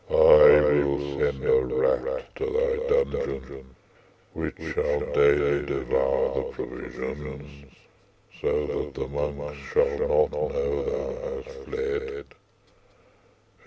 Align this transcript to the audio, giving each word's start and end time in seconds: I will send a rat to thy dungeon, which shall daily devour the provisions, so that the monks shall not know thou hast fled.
I 0.09 0.13
will 0.13 1.19
send 1.19 1.43
a 1.43 1.63
rat 1.63 2.33
to 2.37 2.45
thy 2.47 3.03
dungeon, 3.03 3.75
which 4.33 4.55
shall 4.57 4.99
daily 5.13 5.63
devour 5.63 6.33
the 6.33 6.41
provisions, 6.53 7.75
so 8.41 8.65
that 8.65 8.93
the 8.95 9.07
monks 9.07 9.59
shall 9.71 9.99
not 9.99 10.31
know 10.31 10.49
thou 10.51 11.29
hast 11.43 11.65
fled. 11.65 12.25